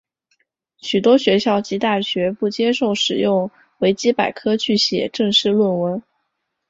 [0.77, 6.01] 许多学校及大学不接受使用维基百科去写正式论文。